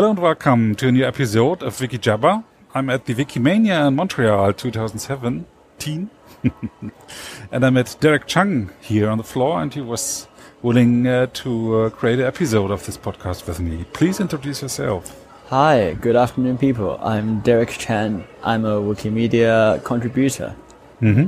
[0.00, 2.42] Hello and welcome to a new episode of Wikijabba.
[2.74, 6.10] I'm at the Wikimania in Montreal 2017.
[7.52, 10.26] and I met Deryck Chung here on the floor and he was
[10.62, 13.84] willing uh, to uh, create an episode of this podcast with me.
[13.92, 15.22] Please introduce yourself.
[15.48, 16.98] Hi, good afternoon, people.
[17.02, 18.24] I'm Deryck Chan.
[18.42, 20.56] I'm a Wikimedia contributor.
[21.02, 21.26] Mm-hmm.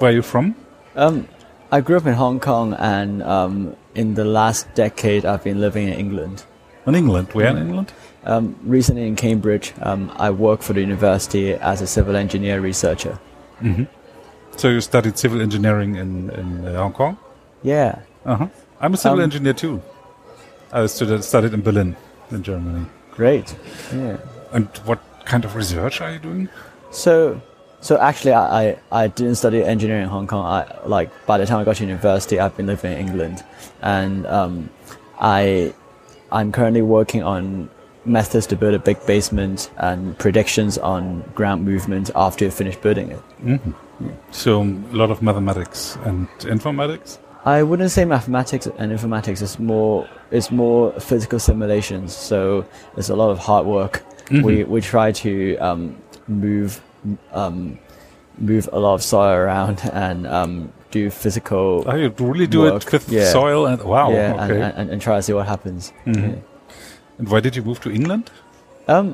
[0.00, 0.54] Where are you from?
[0.96, 1.28] Um,
[1.72, 5.88] I grew up in Hong Kong, and um, in the last decade, I've been living
[5.88, 6.44] in England.
[6.86, 7.28] In England?
[7.32, 7.92] Where in England?
[8.24, 13.18] Um, recently in Cambridge, um, I work for the university as a civil engineer researcher.
[13.60, 13.84] Mm-hmm.
[14.56, 17.18] So you studied civil engineering in, in uh, Hong Kong?
[17.62, 18.00] Yeah.
[18.24, 18.48] Uh-huh.
[18.80, 19.82] I'm a civil Um, engineer too.
[20.72, 21.96] I studied, studied in Berlin,
[22.30, 22.86] in Germany.
[23.12, 23.56] Great.
[23.92, 24.16] Yeah.
[24.52, 26.48] And what kind of research are you doing?
[26.90, 27.40] So,
[27.80, 30.44] so actually, I, I, I didn't study engineering in Hong Kong.
[30.44, 33.44] I like by the time I got to university, I've been living in England,
[33.82, 34.70] and um,
[35.20, 35.74] I
[36.32, 37.70] I'm currently working on
[38.04, 43.10] methods to build a big basement and predictions on ground movement after you finish building
[43.12, 43.22] it.
[44.30, 47.18] So a lot of mathematics and informatics.
[47.44, 49.40] I wouldn't say mathematics and informatics.
[49.40, 52.14] It's more it's more physical simulations.
[52.14, 54.02] So there's a lot of hard work.
[54.44, 56.82] We we try to um, move
[57.32, 57.78] um,
[58.38, 61.84] move a lot of soil around and um, do physical.
[61.86, 63.32] Oh, you really do Work, it with yeah.
[63.38, 64.10] soil and wow.
[64.10, 64.62] yeah, okay.
[64.64, 65.92] and, and, and try to see what happens.
[66.06, 66.42] Mhm.
[67.18, 68.24] and why did you move to England?
[68.88, 69.06] Um,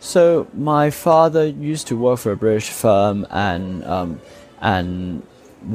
[0.00, 4.20] so my father used to work for a British firm, and um,
[4.60, 5.22] and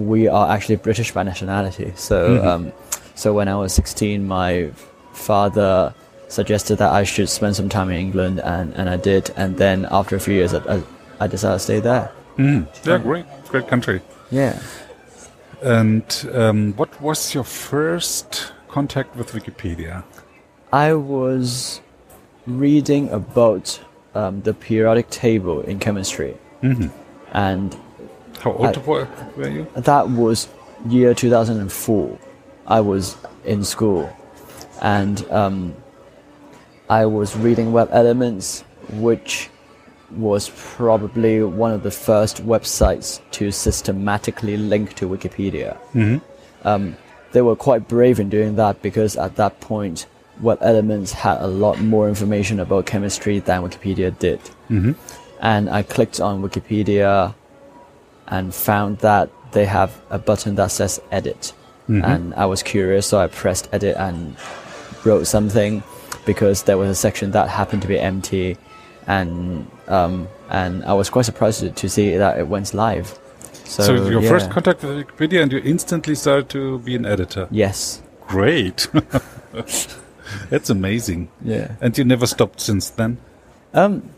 [0.10, 1.92] we are actually British by nationality.
[1.96, 2.18] So
[2.50, 2.72] um,
[3.16, 4.72] so when I was sixteen, my
[5.14, 5.94] father
[6.34, 9.32] suggested that I should spend some time in England, and, and I did.
[9.36, 10.84] And then after a few years, I, I,
[11.20, 12.12] I decided to stay there.
[12.38, 12.66] Mm.
[12.86, 14.02] Yeah, great, great country.
[14.32, 14.60] Yeah.
[15.64, 20.04] And um, what was your first contact with Wikipedia?
[20.74, 21.80] I was
[22.46, 23.80] reading about
[24.14, 26.92] um, the periodic table in chemistry, Mhm.
[27.32, 27.76] and
[28.42, 29.68] How old I- were, were you?
[29.76, 30.50] that was
[30.90, 32.18] year 2004
[32.68, 34.10] i was in school
[34.82, 35.74] and um,
[36.90, 38.66] i was reading web elements
[39.00, 39.50] which
[40.16, 45.78] was probably one of the first websites to systematically link to wikipedia.
[45.94, 46.18] Mm-hmm.
[46.68, 46.98] Um,
[47.32, 50.06] they were quite brave in doing that because at that point
[50.40, 54.40] web elements had a lot more information about chemistry than wikipedia did.
[54.70, 54.94] Mm-hmm.
[55.42, 57.36] And i clicked on wikipedia
[58.28, 61.54] and found that they have a button that says edit.
[61.90, 62.06] Mm-hmm.
[62.06, 64.36] And I was curious, so I pressed edit and
[65.04, 65.84] wrote something
[66.26, 68.58] because there was a section that happened to be empty.
[69.06, 73.18] And um, and I was quite surprised to, see that it went live.
[73.66, 74.30] So, So, your yeah.
[74.30, 77.48] first contact with Wikipedia, and you instantly started to be an editor.
[77.52, 78.02] Yes.
[78.28, 78.88] Great.
[80.50, 81.30] That's amazing.
[81.44, 81.76] Yeah.
[81.82, 83.18] And you never stopped since then?
[83.74, 84.10] Um,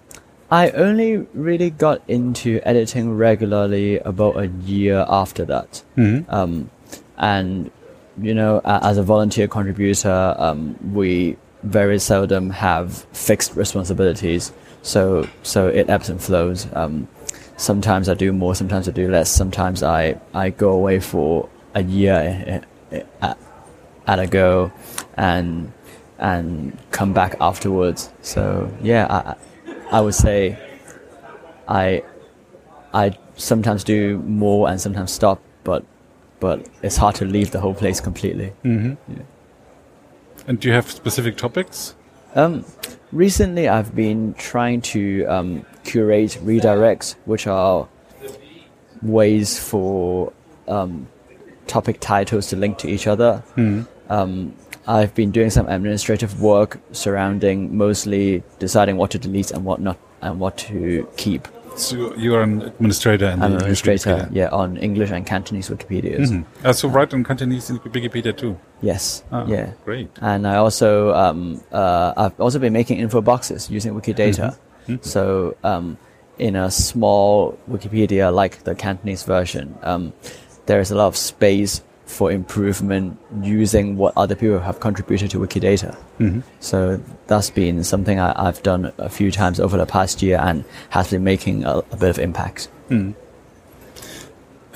[0.51, 5.83] I only really got into editing regularly about a year after that.
[5.97, 6.31] Mhm.
[6.31, 6.69] Um,
[7.17, 7.71] and,
[8.21, 14.51] you know, as a volunteer contributor, um, we very seldom have fixed responsibilities.
[14.85, 16.67] So, so it ebbs and flows.
[16.73, 17.07] Um,
[17.57, 19.31] sometimes I do more, sometimes I do less.
[19.31, 23.37] Sometimes I, I go away for a year eh, eh, at,
[24.05, 24.71] at a go
[25.17, 25.73] and,
[26.19, 28.11] and come back afterwards.
[28.21, 29.35] So yeah, I,
[29.97, 30.57] I would say
[31.67, 32.03] I
[32.93, 35.83] I sometimes do more and sometimes stop, but
[36.39, 38.53] but it's hard to leave the whole place completely.
[40.47, 41.95] And do you have specific topics?
[42.35, 42.65] Um,
[43.15, 47.87] recently, I've been trying to um, curate redirects, which are
[49.01, 50.33] ways for
[50.67, 51.07] um,
[51.67, 53.43] topic titles to link to each other.
[54.09, 54.53] Um,
[54.87, 59.97] I've been doing some administrative work surrounding mostly deciding what to delete and what not,
[60.21, 61.47] and what to keep.
[61.75, 64.29] So you are an administrator in I'm an administrator, Wikipedia.
[64.31, 66.29] yeah, on English and Cantonese Wikipedias.
[66.31, 66.45] Mhm.
[66.63, 68.57] Uh, so write on Cantonese in Wikipedia too.
[68.81, 69.71] Yes, Ah, yeah.
[69.83, 70.09] Great.
[70.21, 74.55] And I also um, uh, I've also been making info boxes using Wikidata.
[74.87, 74.95] Mm-hmm.
[75.01, 75.97] So um,
[76.37, 80.13] in a small Wikipedia like the Cantonese version, um,
[80.67, 85.39] there is a lot of space for improvement using what other people have contributed to
[85.39, 85.97] Wikidata.
[86.19, 86.41] Mm-hmm.
[86.59, 90.63] So that's been something I, I've done a few times over the past year and
[90.89, 92.69] has been making a, a bit of impact.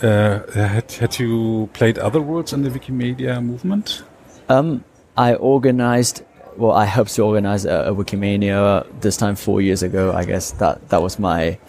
[0.01, 4.01] Uh, had, had you played other roles in the Wikimedia movement?
[4.47, 4.83] Um,
[5.17, 6.23] I organized,
[6.57, 10.13] well, I helped to organize a, a Wikimania this time four years ago.
[10.13, 11.59] I guess that that was my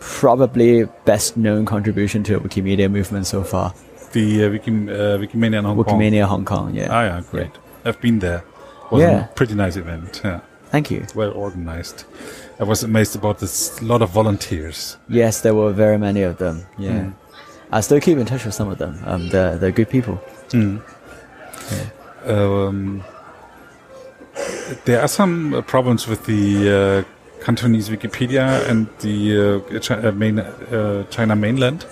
[0.00, 3.74] probably best known contribution to the Wikimedia movement so far.
[4.16, 5.84] The uh, Wiki, uh, Wikimania in Hong Kong.
[6.00, 6.88] Wikimania Hong Kong, yeah.
[6.90, 7.50] Ah, yeah, great.
[7.84, 8.38] I've been there.
[8.38, 9.24] It Was Yeah.
[9.24, 10.22] a pretty nice event.
[10.24, 10.40] Yeah.
[10.72, 11.04] Thank you.
[11.14, 12.04] well organized.
[12.58, 14.96] I was amazed about this lot of volunteers.
[15.08, 16.64] Yes, there were very many of them.
[16.78, 16.92] Yeah.
[16.92, 17.14] Mm.
[17.70, 18.94] I still keep in touch with some of them.
[19.04, 20.18] Um, they're, they're good people.
[22.24, 23.04] Um,
[24.86, 29.16] there are some uh, problems with the uh, Cantonese Wikipedia and the
[29.76, 31.84] uh, Chi- uh, main, uh, China mainland.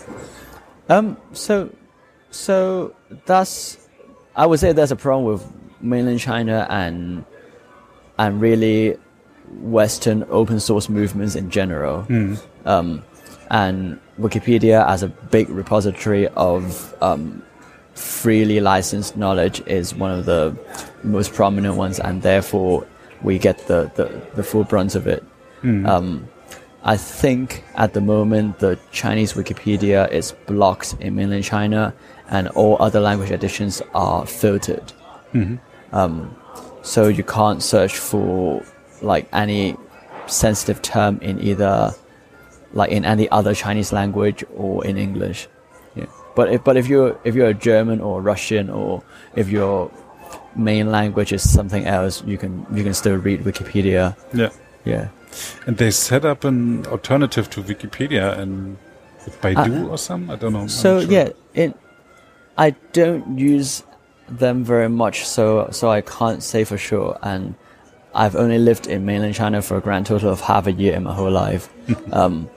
[0.89, 1.71] Um, so,
[2.35, 2.95] so
[3.27, 3.79] that's,
[4.35, 5.43] I would say there's a problem with
[5.81, 7.25] mainland China and,
[8.19, 8.99] and really
[9.61, 12.07] Western open source movements in general.
[12.65, 13.03] Um,
[13.51, 17.43] and Wikipedia as a big repository of, um,
[17.95, 20.57] freely licensed knowledge is one of the
[21.05, 22.85] most prominent ones, and therefore
[23.23, 25.23] we get the, the, the full brunt of it.
[25.87, 26.29] Um,
[26.83, 31.95] I think at the moment the Chinese Wikipedia is blocked in mainland China,
[32.35, 34.93] and all other language editions are filtered.
[35.93, 36.37] Um,
[36.83, 38.63] so you can't search for
[39.01, 39.77] like any
[40.27, 41.95] sensitive term in either
[42.73, 45.47] like in any other Chinese language or in English.
[45.95, 46.07] Yeah.
[46.35, 49.03] But if but if you're if you're a German or Russian or
[49.37, 49.91] if your
[50.57, 54.17] main language is something else, you can you can still read Wikipedia.
[54.33, 54.51] Yeah.
[54.85, 55.09] Yeah.
[55.67, 58.77] And they set up an alternative to Wikipedia and
[59.41, 60.31] Baidu or some.
[60.31, 60.67] I don't know.
[60.67, 61.11] So sure.
[61.11, 61.77] yeah, it
[62.57, 63.83] I don't use
[64.29, 67.19] them very much, so so I can't say for sure.
[67.23, 67.55] And
[68.15, 71.03] I've only lived in mainland China for a grand total of half a year in
[71.03, 71.69] my whole life.
[72.13, 72.49] um,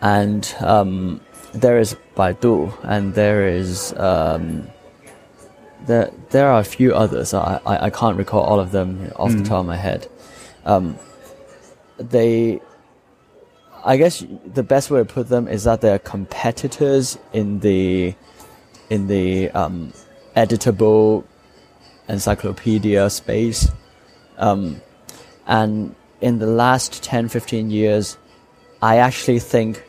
[0.00, 1.20] and um,
[1.52, 4.68] there is Baidu, and there is um,
[5.86, 7.34] there there are a few others.
[7.34, 10.08] I, I, I can't recall all of them off the top of my head.
[10.64, 10.98] Um,
[11.98, 12.60] they
[13.84, 18.14] I guess the best way to put them is that they're competitors in the
[18.94, 19.92] in the um,
[20.36, 21.24] editable
[22.08, 23.70] encyclopedia space.
[24.38, 24.80] Um,
[25.46, 28.16] and in the last 10, 15 years,
[28.80, 29.82] I actually think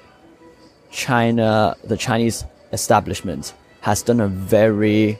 [0.91, 2.43] China, the Chinese
[2.73, 5.19] establishment, has done a very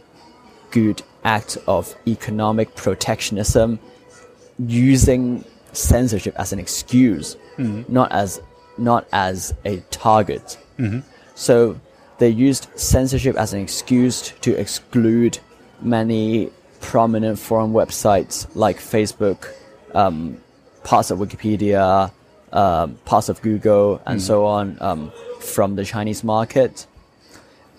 [0.71, 3.79] good act of economic protectionism
[4.57, 5.43] using
[5.73, 7.37] censorship as an excuse,
[7.87, 8.41] not as
[8.77, 10.57] not as a target.
[11.35, 11.79] So
[12.17, 15.39] they used censorship as an excuse to exclude
[15.81, 19.47] many prominent foreign websites like Facebook,
[19.93, 20.37] um,
[20.83, 22.11] parts of Wikipedia,
[22.53, 26.87] um, parts of Google, and so on um, from the Chinese market.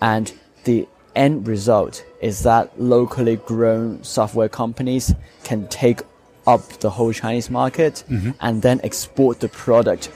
[0.01, 0.31] And
[0.65, 5.13] the end result is that locally grown software companies
[5.43, 6.01] can take
[6.45, 8.03] up the whole Chinese market
[8.39, 10.11] and then export the product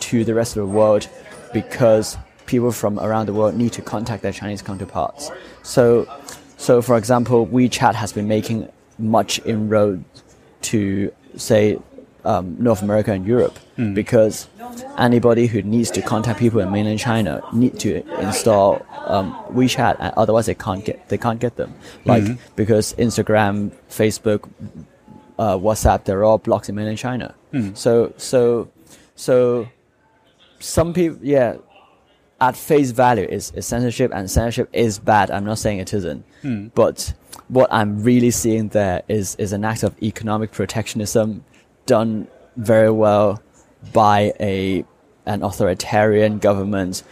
[0.00, 1.08] to the rest of the world
[1.52, 2.16] because
[2.50, 5.30] people from around the world need to contact their Chinese counterparts.
[5.62, 6.06] So,
[6.56, 8.68] so for example, WeChat has been making
[8.98, 10.04] much inroad
[10.62, 11.78] to say
[12.24, 13.58] um, North America and Europe
[13.94, 14.46] because
[14.98, 20.12] anybody who needs to contact people in mainland China need to install um, WeChat, and
[20.16, 21.72] otherwise they can't get they can't get them.
[22.04, 22.24] Like
[22.56, 24.48] because Instagram, Facebook,
[25.38, 27.34] uh, WhatsApp, they're all blocked in mainland China.
[27.74, 28.68] So so
[29.14, 29.66] so
[30.58, 31.56] some people, yeah,
[32.40, 35.30] at face value is, is censorship, and censorship is bad.
[35.30, 36.24] I'm not saying it isn't,
[36.74, 37.12] but
[37.48, 41.44] what I'm really seeing there is is an act of economic protectionism
[41.86, 43.42] done very well
[43.92, 44.84] by a
[45.26, 47.02] an authoritarian government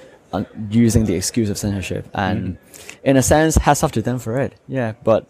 [0.70, 2.58] using the excuse of censorship, and
[3.04, 4.52] in a sense, hats off to them for it.
[4.66, 5.26] Yeah, but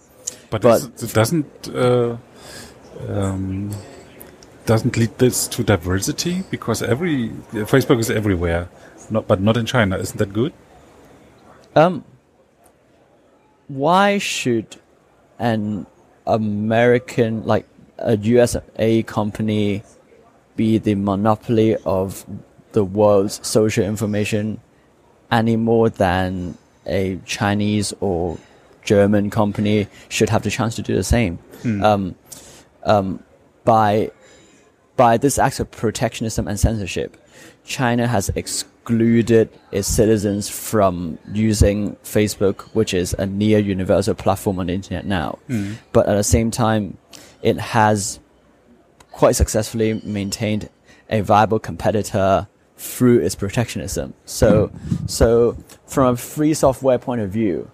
[0.50, 2.16] But, But- it doesn't uh,
[3.08, 3.70] um,
[4.66, 6.44] doesn't lead this to diversity?
[6.50, 8.68] Because every Facebook is everywhere,
[9.10, 9.96] not but not in China.
[9.98, 10.52] Isn't that good?
[11.74, 12.04] Um,
[13.68, 14.76] why should
[15.38, 15.86] an
[16.26, 17.66] American, like
[17.98, 19.82] a USA company,
[20.56, 22.24] be the monopoly of
[22.72, 24.60] the world's social information
[25.30, 28.38] any more than a Chinese or
[28.82, 31.38] German company should have the chance to do the same?
[31.84, 32.14] Um,
[32.84, 33.22] um,
[33.64, 34.10] by
[34.96, 37.16] by this act of protectionism and censorship,
[37.64, 44.66] China has excluded its citizens from using Facebook, which is a near universal platform on
[44.66, 45.38] the internet now.
[45.92, 46.96] But at the same time,
[47.42, 48.20] it has
[49.10, 50.68] quite successfully maintained
[51.10, 54.14] a viable competitor through its protectionism.
[54.24, 54.70] So,
[55.06, 57.70] so from a free software point of view,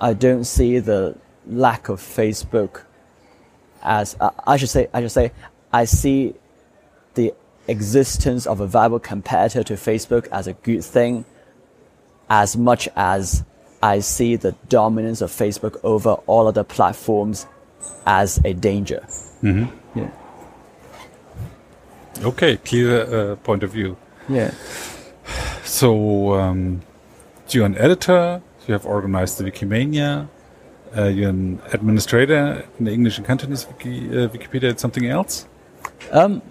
[0.00, 2.82] I don't see the lack of Facebook
[3.84, 5.32] as uh, I should say I should say
[5.72, 6.34] I see
[7.14, 7.34] the
[7.68, 11.24] existence of a viable competitor to Facebook as a good thing
[12.28, 13.44] as much as
[13.82, 17.46] I see the dominance of Facebook over all other platforms
[18.06, 19.04] as a danger.
[19.42, 19.98] Mm-hmm.
[19.98, 20.10] Yeah.
[22.22, 23.96] Okay, clear uh, point of view.
[24.28, 24.52] Yeah.
[25.64, 26.82] So, um,
[27.50, 30.28] you're an editor, you have organized the Wikimania,
[30.96, 35.46] uh, you're an administrator in the English and Cantonese Wiki, uh, Wikipedia, and something else?
[36.10, 36.42] Um,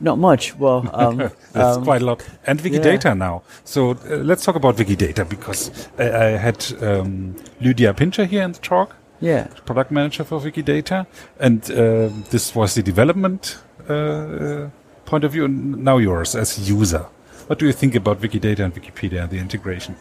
[0.00, 0.56] not much.
[0.56, 1.16] Well, um,
[1.52, 2.26] That's um, quite a lot.
[2.46, 3.42] And Wikidata now.
[3.64, 8.52] So uh, let's talk about Wikidata because I, I had um, Lydia Pintscher here in
[8.52, 9.48] the talk, yeah.
[9.64, 11.06] product manager for Wikidata,
[11.38, 14.70] and uh, this was the development uh, uh,
[15.04, 15.44] point of view.
[15.44, 17.06] And now yours as user.
[17.46, 19.96] What do you think about Wikidata and Wikipedia and the integration?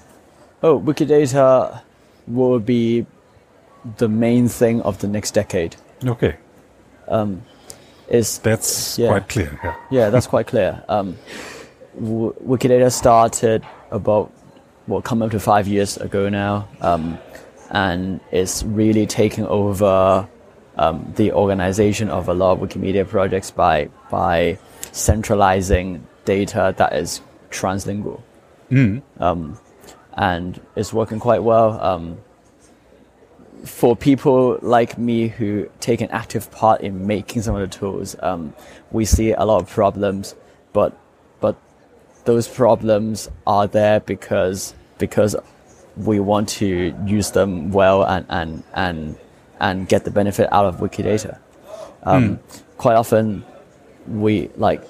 [0.62, 1.82] Oh, Wikidata
[2.28, 3.06] will be
[3.98, 5.78] the main thing of the next decade.
[6.06, 6.36] Okay,
[8.10, 9.10] Is that's Yeah.
[9.10, 9.60] quite clear.
[9.64, 9.76] Yeah.
[9.90, 10.82] yeah, that's quite clear.
[10.88, 11.18] Um,
[12.00, 14.32] w- Wikidata started about
[14.88, 17.18] well, come up to five years ago now, um,
[17.72, 20.26] and it's really taking over
[20.78, 24.58] um, the organization of a lot of Wikimedia projects by by
[24.94, 27.20] centralizing data that is
[27.52, 28.22] translingual,
[29.20, 29.60] um,
[30.14, 31.72] and it's working quite well.
[33.66, 38.16] For people like me who take an active part in making some of the tools,
[38.22, 38.54] um,
[38.92, 40.36] we see a lot of problems,
[40.74, 40.98] but
[41.40, 41.56] but
[42.26, 45.36] those problems are there because because
[45.96, 49.18] we want to use them well and and and
[49.60, 51.38] and get the benefit out of Wikidata.
[52.04, 52.40] Um,
[52.78, 53.44] Quite often,
[54.08, 54.84] we like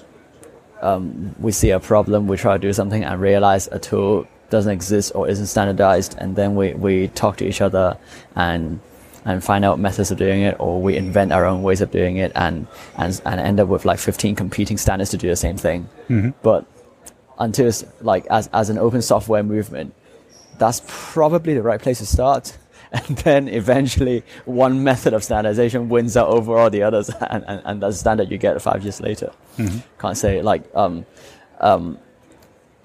[0.82, 4.72] um, we see a problem, we try to do something, and realize a tool doesn't
[4.72, 7.98] exist or isn't standardized, and then we, we talk to each other
[8.36, 8.80] and
[9.25, 12.18] and find out methods of doing it, or we invent our own ways of doing
[12.18, 15.58] it, and and and end up with like 15 competing standards to do the same
[15.58, 15.89] thing.
[16.44, 16.66] But
[17.39, 19.94] until it's like as as an open software movement,
[20.58, 22.58] that's probably the right place to start.
[22.89, 27.62] And then eventually, one method of standardization wins out over all the others, and, and,
[27.66, 29.34] and that's the standard you get five years later.
[30.00, 31.06] Can't say like um,
[31.60, 32.00] um,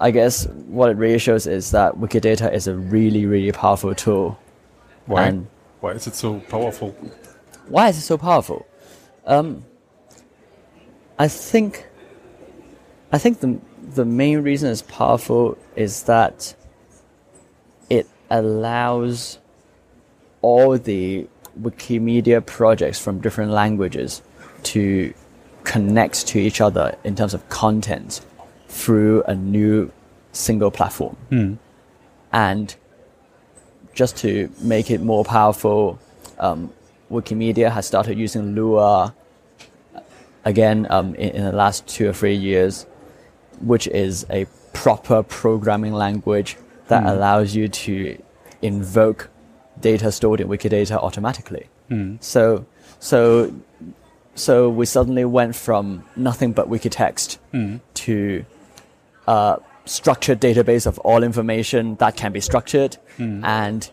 [0.02, 4.36] I guess what it really shows is that Wikidata is a really really powerful tool.
[5.06, 5.26] Why?
[5.28, 5.46] And-
[5.80, 6.90] Why is it so powerful?
[7.68, 8.66] Why is it so powerful?
[9.26, 9.64] Um,
[11.18, 11.86] I think
[13.12, 13.60] I think the
[13.94, 16.54] the main reason it's powerful is that
[17.88, 19.38] it allows
[20.40, 21.28] all the
[21.60, 24.22] Wikimedia projects from different languages
[24.64, 25.14] to
[25.62, 28.20] connect to each other in terms of content
[28.72, 29.92] through a new
[30.32, 31.14] single platform.
[31.28, 31.54] Hmm.
[32.32, 32.74] And
[33.94, 35.98] just to make it more powerful,
[36.38, 36.72] um,
[37.10, 39.14] Wikimedia has started using Lua
[39.94, 40.00] uh,
[40.44, 42.86] again um, in, in the last two or three years,
[43.60, 46.56] which is a proper programming language
[46.88, 47.08] that hmm.
[47.08, 48.20] allows you to
[48.62, 49.28] invoke
[49.80, 51.66] data stored in Wikidata automatically.
[51.88, 52.16] Hmm.
[52.20, 52.64] So,
[53.00, 53.54] so,
[54.34, 57.36] so we suddenly went from nothing but Wikitext
[57.94, 58.46] to
[59.26, 62.96] a structured database of all information that can be structured
[63.44, 63.90] and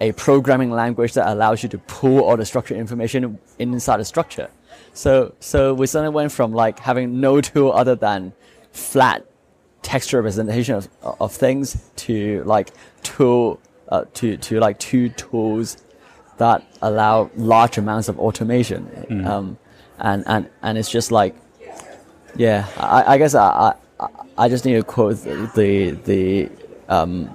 [0.00, 4.48] a programming language that allows you to pull all the structured information inside a structure.
[4.94, 8.32] So, so we suddenly went from like having no tool other than
[8.72, 9.24] flat
[9.82, 12.70] texture representation of, of things to like
[13.02, 15.78] tool uh, to to like two tools
[16.36, 18.86] that allow large amounts of automation.
[19.26, 19.58] Um,
[19.98, 21.34] and, and, and it's just like,
[22.36, 23.74] yeah, I, I guess I, I,
[24.36, 26.50] I just need to quote the, the,
[26.88, 27.30] um,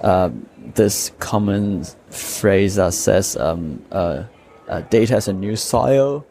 [0.00, 0.30] uh,
[0.74, 4.24] this common phrase that says, um, uh,
[4.68, 6.24] uh, data is a new soil.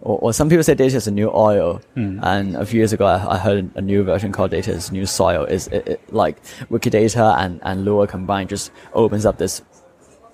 [0.00, 1.80] Or, or some people say data is a new oil.
[2.22, 5.06] And a few years ago, I, I heard a new version called data is new
[5.06, 5.44] soil.
[5.44, 9.62] Is it, it, like Wikidata and, and Lua combined just opens up this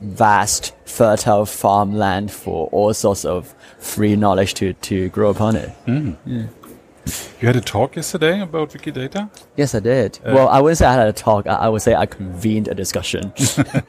[0.00, 5.71] vast, fertile farmland for all sorts of free knowledge to, to grow upon it.
[7.40, 9.31] You had a talk yesterday about Wikidata?
[9.57, 10.19] Yes, I did.
[10.25, 11.47] well, I wouldn't say I had a talk.
[11.47, 13.33] I, I would say I convened a discussion,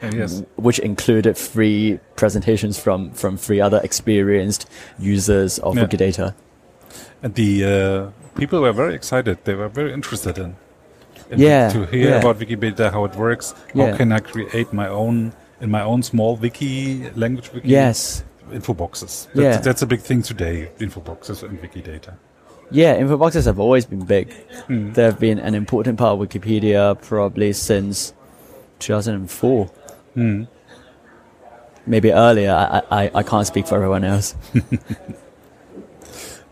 [0.02, 0.42] yes.
[0.56, 5.84] which included three presentations from, from three other experienced users of Yeah.
[5.84, 6.34] Wikidata.
[7.22, 9.38] And the uh, people were very excited.
[9.44, 10.56] They were very interested in,
[11.30, 12.18] in Yeah, to hear yeah.
[12.20, 13.96] about Wikidata, how it works, how Yeah.
[13.96, 18.24] can I create my own in my own small wiki language wiki Yes.
[18.52, 19.28] info boxes.
[19.34, 19.42] Yeah.
[19.50, 20.70] That's, that's a big thing today.
[20.80, 22.14] Info boxes and Wikidata.
[22.72, 24.34] Yeah, info boxes have always been big.
[24.94, 28.14] They've been an important part of Wikipedia probably since
[28.78, 29.70] 2004.
[31.86, 32.52] Maybe earlier.
[32.52, 34.34] I, I, I can't speak for everyone else.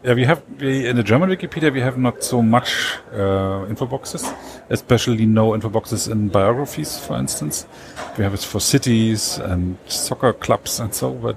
[0.02, 3.86] Yeah, we have we, in the German Wikipedia we have not so much uh, info
[3.86, 4.30] boxes,
[4.68, 7.66] especially no info boxes in biographies, for instance.
[8.18, 11.36] We have it for cities and soccer clubs and so, but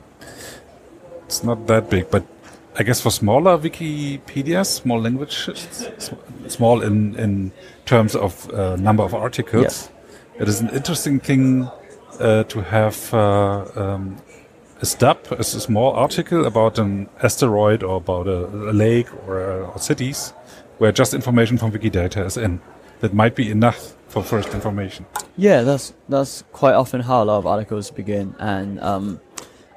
[1.25, 2.09] it's not that big.
[2.09, 2.25] But
[2.75, 5.87] I guess for smaller Wikipedias, small languages,
[6.47, 7.51] small in in
[7.85, 9.89] terms of uh, number of articles,
[10.39, 11.69] it is an interesting thing
[12.19, 14.17] uh, to have uh, um,
[14.81, 19.71] a stub, a small article about an asteroid or about a, a lake or, uh,
[19.71, 20.33] or, cities,
[20.79, 22.59] where just information from Wikidata is in.
[23.01, 25.05] That might be enough for first information.
[25.37, 29.19] Yeah, that's that's quite often how a lot of articles begin, and um,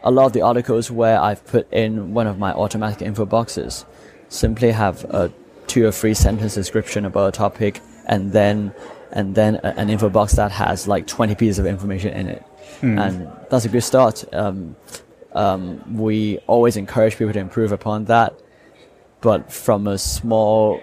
[0.06, 3.84] a lot of the articles where I've put in one of my automatic info boxes
[4.28, 5.32] simply have a
[5.66, 8.72] two or three sentence description about a topic, and then
[9.10, 12.44] and then a, an info box that has like 20 pieces of information in it.
[12.82, 13.04] Mm.
[13.04, 14.24] And that's a good start.
[14.32, 14.76] Um,
[15.32, 18.32] um, we always encourage people to improve upon that.
[19.20, 20.80] But from a small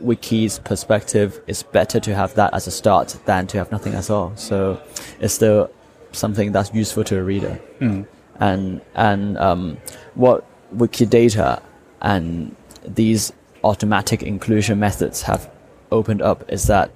[0.00, 4.10] wiki's perspective, it's better to have that as a start than to have nothing at
[4.10, 4.34] all.
[4.36, 4.82] So
[5.20, 5.70] it's still
[6.12, 7.60] something that's useful to a reader.
[7.80, 8.06] Mm.
[8.40, 9.78] And, and um,
[10.14, 11.62] what Wikidata
[12.00, 12.54] and
[12.86, 13.32] these
[13.64, 15.50] automatic inclusion methods have
[15.90, 16.90] opened up is that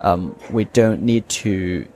[0.00, 1.86] um, we don't need to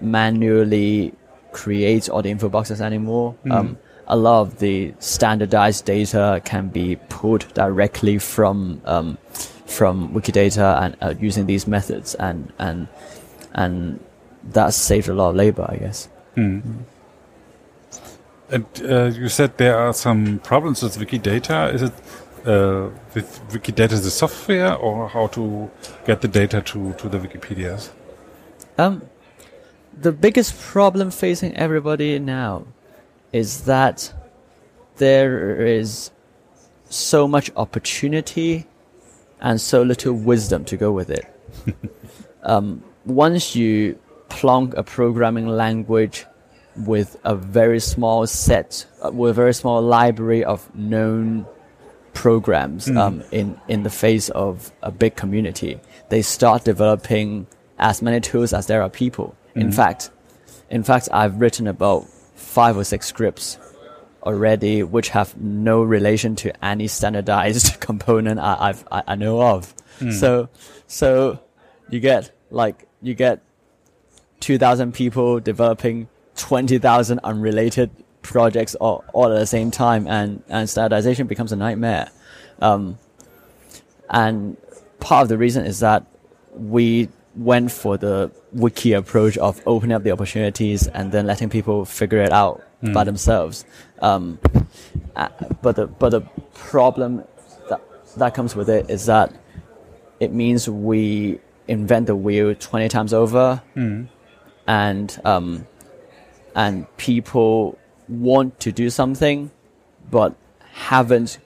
[0.00, 1.12] manually
[1.52, 3.34] create all the info boxes anymore.
[3.44, 3.52] Mm.
[3.52, 9.18] Um, a lot of the standardized data can be pulled directly from um,
[9.66, 12.88] from Wikidata and uh, using these methods, and and
[13.52, 14.00] and
[14.42, 16.08] that saved a lot of labor, I guess.
[16.36, 16.62] Mm.
[18.50, 21.72] And uh, you said there are some problems with Wikidata.
[21.74, 21.92] Is it
[22.46, 25.70] uh, with Wikidata the software or how to
[26.04, 27.90] get the data to, to the Wikipedias?
[28.78, 29.02] Um,
[29.92, 32.64] the biggest problem facing everybody now
[33.32, 34.12] is that
[34.96, 36.10] there is
[36.88, 38.66] so much opportunity
[39.40, 41.24] and so little wisdom to go with it.
[42.42, 43.98] um, once you
[44.30, 46.26] plonk a programming language
[46.76, 51.46] with a very small set, uh, with a very small library of known
[52.14, 52.96] programs mm.
[52.96, 55.78] um, in in the face of a big community.
[56.08, 57.46] They start developing
[57.78, 59.34] as many tools as there are people.
[59.54, 59.62] Mm.
[59.62, 60.10] In fact,
[60.70, 63.58] in fact, I've written about five or six scripts
[64.22, 69.74] already, which have no relation to any standardized component I, I've, I, I know of.
[69.98, 70.12] Mm.
[70.12, 70.48] So,
[70.86, 71.40] so
[71.88, 73.42] you get like you get
[74.40, 77.90] two thousand people developing twenty thousand unrelated
[78.22, 82.10] projects all, all at the same time, and, and standardization becomes a nightmare.
[82.60, 82.98] Um,
[84.08, 84.56] and
[84.98, 86.04] part of the reason is that
[86.54, 91.84] we went for the wiki approach of opening up the opportunities and then letting people
[91.84, 92.92] figure it out mm.
[92.92, 93.64] by themselves.
[94.00, 94.38] Um,
[95.62, 96.22] but the but the
[96.54, 97.24] problem
[97.68, 97.80] that
[98.16, 99.32] that comes with it is that
[100.18, 104.08] it means we invent the wheel twenty times over, mm.
[104.66, 105.66] And um,
[106.54, 109.50] and people want to do something,
[110.10, 110.34] but
[110.72, 111.38] haven't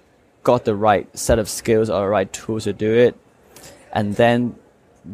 [0.42, 3.16] got the right set of skills or the right tools to do it.
[3.92, 4.56] And then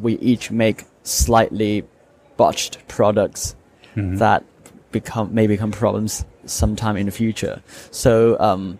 [0.01, 1.85] we each make slightly
[2.37, 3.55] botched products
[3.95, 4.17] mm-hmm.
[4.17, 4.45] that
[4.93, 7.63] become may become problems sometime in the future.
[7.91, 8.79] So um,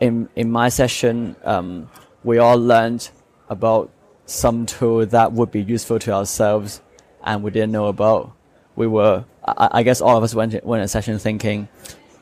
[0.00, 1.90] in in my session, um,
[2.22, 3.10] we all learned
[3.48, 3.90] about
[4.26, 6.80] some tool that would be useful to ourselves
[7.24, 8.32] and we didn't know about
[8.76, 11.68] we were, I, I guess all of us went, went in a session thinking,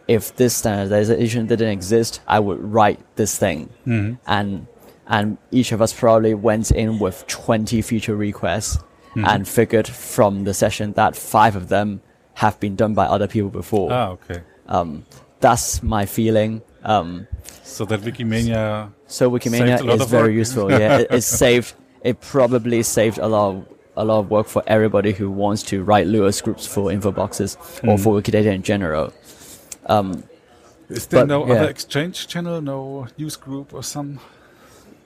[0.09, 3.71] if this standardization didn't exist, I would write this thing.
[3.87, 4.15] Mm-hmm.
[4.27, 4.67] And,
[5.07, 9.25] and each of us probably went in with 20 feature requests mm-hmm.
[9.25, 12.03] and figured from the session that five of them
[12.35, 13.93] have been done by other people before.
[13.93, 14.43] Ah, okay.
[14.67, 15.07] Um,
[15.41, 16.62] that's my feeling.
[16.83, 17.27] Um,
[17.62, 18.93] so that Wikimania.
[19.07, 20.71] So Wikimania is very useful.
[20.71, 21.75] Yeah, it, it saved.
[22.03, 25.83] It probably saved a lot of a lot of work for everybody who wants to
[25.83, 27.88] write Lua scripts for info boxes mm.
[27.88, 29.12] or for Wikidata in general.
[29.87, 30.24] Um,
[30.88, 31.55] Is there but, no yeah.
[31.55, 34.20] other exchange channel, no news group or some?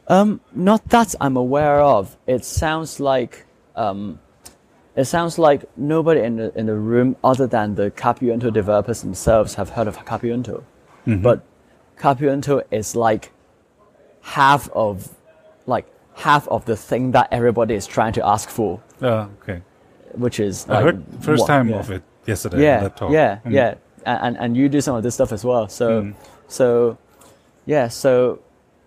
[0.08, 2.16] Um, not that I'm aware of.
[2.26, 3.44] It sounds like
[3.74, 4.20] um,
[4.94, 9.54] it sounds like nobody in the in the room other than the Capiunto developers themselves
[9.54, 10.62] have heard of Capiunto.
[11.06, 11.22] Mm-hmm.
[11.22, 11.44] But
[11.98, 13.32] Capiunto is like
[14.22, 15.14] half of
[15.66, 15.86] like
[16.16, 18.80] half of the thing that everybody is trying to ask for.
[19.02, 19.62] Oh, okay.
[20.12, 21.76] Which is I like, heard first what, time yeah.
[21.76, 22.62] of it yesterday.
[22.62, 23.52] Yeah, yeah, mm.
[23.52, 23.74] yeah,
[24.04, 25.68] and and you do some of this stuff as well.
[25.68, 26.14] So mm.
[26.48, 26.96] so
[27.66, 28.40] yeah, so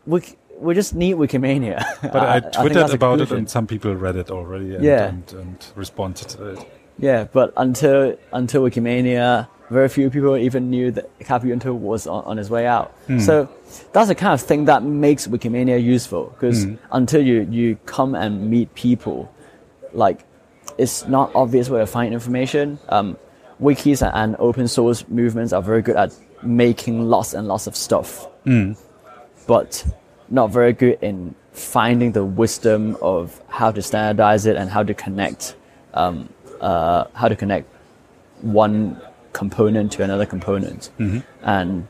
[0.06, 0.22] we
[0.58, 1.86] we just need Wikimania.
[2.02, 4.76] But I, I tweeted about it, and some people read it already.
[4.76, 5.10] And, yeah.
[5.10, 6.60] and, and responded to it.
[6.98, 12.38] Yeah, but until until Wikimania very few people even knew that Capiunto was on, on
[12.38, 12.96] his way out.
[13.08, 13.22] Mm.
[13.22, 13.50] So
[13.94, 16.78] that's the kind of thing that makes Wikimania useful because mm.
[16.92, 19.34] until you, you come and meet people,
[19.94, 20.26] like
[20.78, 22.80] it's not obvious where to find information.
[22.90, 23.18] Um,
[23.62, 28.28] wikis and open source movements are very good at making lots and lots of stuff,
[29.46, 29.86] but
[30.30, 34.94] not very good in finding the wisdom of how to standardize it and how to
[34.94, 35.56] connect,
[35.94, 36.30] um,
[36.62, 37.68] uh, how to connect
[38.42, 39.00] one
[39.34, 40.90] component to another component.
[41.44, 41.88] And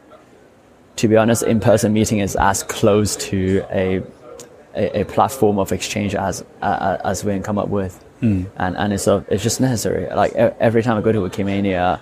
[0.98, 4.02] to be honest, in-person meeting is as close to a
[4.76, 8.04] a, a platform of exchange as uh, as we can come up with,
[8.58, 10.08] and and it's a, it's just necessary.
[10.14, 12.00] Like every time I go to Wikimania,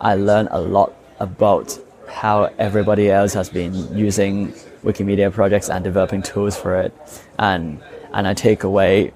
[0.00, 4.52] I learn a lot about how everybody else has been using
[4.84, 6.92] Wikimedia projects and developing tools for it,
[7.38, 7.80] and
[8.14, 9.12] and I take away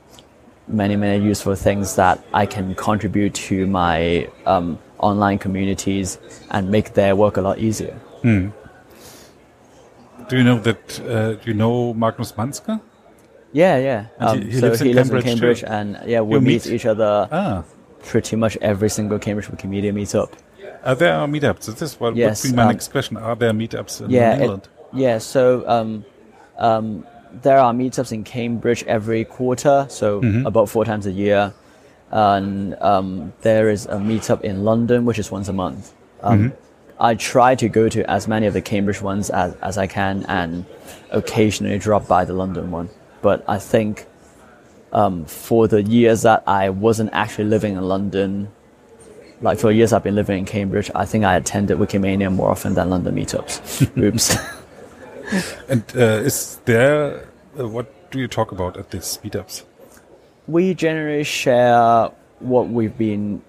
[0.69, 6.19] many many useful things that I can contribute to my um, online communities
[6.51, 7.99] and make their work a lot easier.
[10.29, 11.01] Do you know that?
[11.01, 12.81] Uh, do you know Magnus Manske?
[13.53, 14.05] Yeah, yeah.
[14.21, 15.67] Um, he- he so lives in he lives Cambridge in Cambridge, too?
[15.67, 16.73] and yeah, we You meet meet?
[16.75, 17.65] each other Ah,
[18.05, 20.31] pretty much every single Cambridge Wikimedia meetup.
[20.85, 21.67] uh, there are meetups.
[21.67, 23.17] This is what Yes, would be my um, next question.
[23.17, 24.69] Are there meetups in Yeah, it- England?
[24.93, 25.19] yeah.
[25.19, 26.05] So um,
[26.59, 27.05] um,
[27.43, 30.47] there are meetups in Cambridge every quarter, so Mm-hmm.
[30.47, 31.53] about four times a year,
[32.11, 35.93] and um, there is a meetup in London, which is once a month.
[36.23, 36.57] Um, Mm-hmm.
[37.03, 40.27] I try to go to as many of the Cambridge ones as, as I can,
[40.29, 40.67] and
[41.11, 42.91] occasionally drop by the London one.
[43.23, 44.05] But I think
[44.93, 48.51] um, for the years that I wasn't actually living in London,
[49.41, 52.75] like for years I've been living in Cambridge, I think I attended Wikimania more often
[52.75, 53.97] than London meetups.
[54.05, 54.37] Oops.
[55.69, 57.29] And uh, is there?
[57.59, 59.65] Uh, what do you talk about at these meetups?
[60.51, 62.11] We generally share
[62.41, 63.43] what we've been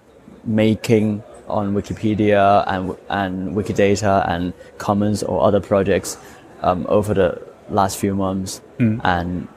[0.44, 6.16] making on Wikipedia and and Wikidata and Commons or other projects
[6.62, 8.60] um, over the last few months,
[9.02, 9.48] and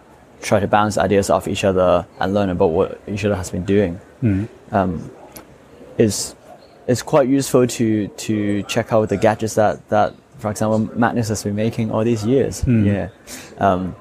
[0.41, 3.65] try to bounce ideas off each other and learn about what each other has been
[3.65, 3.99] doing.
[4.71, 5.11] Um,
[5.97, 6.35] is
[6.87, 11.43] it's quite useful to to check out the gadgets that that, for example, Magnus has
[11.43, 12.63] been making all these years.
[12.67, 13.09] Yeah.
[13.57, 13.95] Um,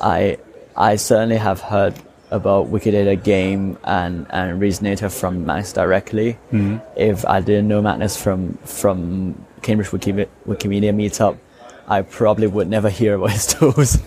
[0.00, 0.38] I
[0.76, 1.94] I certainly have heard
[2.30, 6.38] about Wikidata Game and and Reasonator from Magnus directly.
[6.96, 10.12] If I didn't know Magnus from from Cambridge Wiki,
[10.46, 11.38] Wikimedia Meetup,
[11.88, 13.98] I probably would never hear about his tools.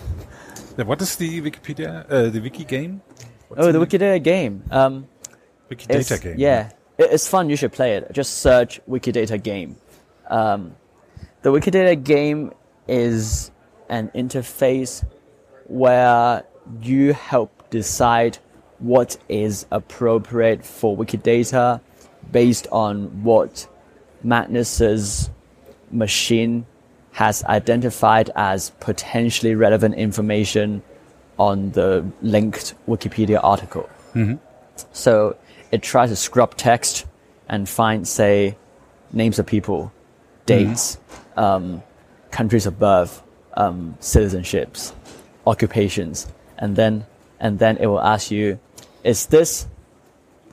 [0.76, 2.06] Yeah, What is the Wikipedia?
[2.10, 3.02] Uh, the wiki game?
[3.48, 3.86] What's oh, the name?
[3.86, 4.64] Wikidata Game.
[4.70, 5.06] Um,
[5.70, 6.34] Wikidata game.
[6.38, 7.48] Yeah, it, it's fun.
[7.48, 8.10] You should play it.
[8.12, 9.76] Just search Wikidata Game.
[10.28, 10.74] Um,
[11.42, 12.52] the Wikidata Game
[12.88, 13.50] is
[13.88, 15.04] an interface
[15.66, 16.44] where
[16.80, 18.38] you help decide
[18.78, 21.80] what is appropriate for Wikidata
[22.30, 23.66] based on what
[24.22, 25.30] Magnus's
[25.90, 26.66] machine
[27.12, 30.82] has identified as potentially relevant information
[31.38, 33.88] on the linked Wikipedia article.
[34.92, 35.36] So
[35.72, 37.06] it tries to scrub text
[37.48, 38.56] and find, say,
[39.12, 39.92] names of people,
[40.46, 40.98] dates,
[41.36, 41.82] um,
[42.30, 43.22] countries of birth,
[43.56, 44.92] um, citizenships,
[45.46, 46.26] occupations,
[46.58, 47.06] and then
[47.44, 48.58] and then it will ask you,
[49.04, 49.66] is this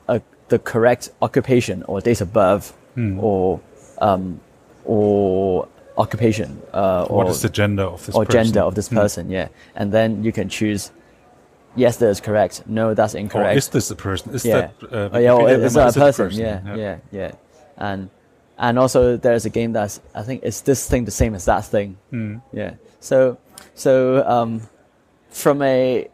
[0.08, 2.76] a, the correct occupation or date of birth
[3.18, 3.60] or
[3.98, 4.40] um,
[4.84, 8.44] or occupation uh, or What is the gender of this or person?
[8.44, 9.30] gender of this person?
[9.30, 10.92] Yeah, and then you can choose.
[11.74, 12.64] Yes, that is correct.
[12.66, 13.56] No, that's Or incorrect.
[13.56, 14.34] is this a person?
[14.34, 14.52] Is yeah.
[14.60, 16.30] that uh, oh, yeah, or is that a it person?
[16.32, 17.32] Yeah, yeah, yeah,
[17.78, 18.10] And
[18.58, 21.64] and also there's a game that's I think is this thing the same as that
[21.64, 21.96] thing?
[22.10, 22.36] Hmm.
[22.52, 22.74] Yeah.
[23.00, 23.38] So
[23.74, 24.60] so um,
[25.30, 26.08] from a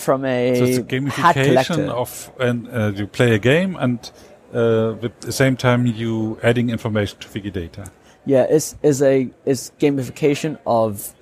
[0.00, 4.10] from a, So it's a gamification of, and uh, you play a game, and
[4.54, 7.90] uh, at the same time you adding information to Wikidata.
[8.26, 11.14] Yeah, it's is a is gamification of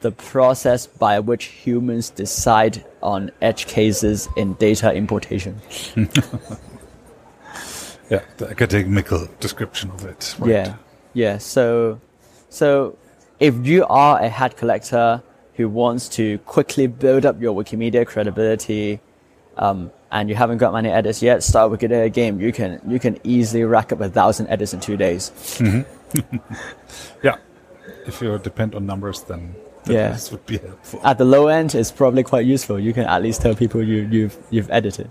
[0.00, 5.60] the process by which humans decide on edge cases in data importation.
[8.10, 10.34] Yeah, the academical description of it.
[10.40, 10.50] Right.
[10.50, 10.74] Yeah,
[11.14, 11.38] yeah.
[11.38, 12.00] So,
[12.48, 12.98] so
[13.38, 15.22] if you are a hat collector
[15.54, 19.00] who wants to quickly build up your Wikimedia credibility,
[19.56, 22.40] um, and you haven't got many edits yet, start Wikipedia game.
[22.40, 25.30] You can you can easily rack up a thousand edits in two days.
[27.22, 27.36] Yeah.
[28.06, 29.54] If you depend on numbers, then
[29.86, 30.10] Yeah.
[30.12, 31.00] this would be helpful.
[31.04, 32.80] At the low end, it's probably quite useful.
[32.80, 35.08] You can at least tell people you you've you've edited.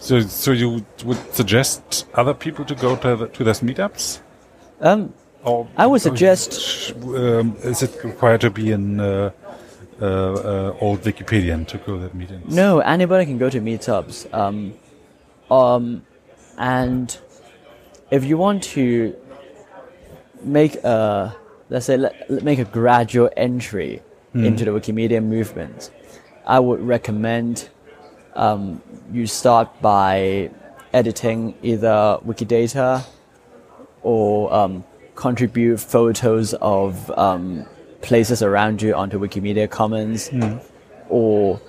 [0.00, 4.20] So, so you would suggest other people to go to the, to those meetups?
[4.80, 5.12] Um,
[5.44, 9.30] Or I would suggest- Um, is it required to be an uh,
[10.00, 12.54] uh, uh, old Wikipedian to go to meetings?
[12.54, 14.26] No, anybody can go to meetups.
[14.34, 14.72] Um,
[15.50, 16.02] um,
[16.58, 17.16] and
[18.10, 19.14] if you want to
[20.42, 21.34] make a,
[21.68, 24.02] let's say, let, make a gradual entry
[24.34, 25.90] into the Wikimedia movement,
[26.46, 27.68] I would recommend
[28.34, 30.50] um, you start by
[30.92, 33.04] editing either Wikidata
[34.02, 37.66] or um, contribute photos of um,
[38.02, 40.30] places around you onto Wikimedia Commons,
[41.08, 41.60] or